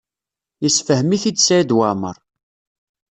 Yessefhem-it-id 0.63 1.37
Saɛid 1.41 1.75
Waɛmaṛ. 1.75 2.17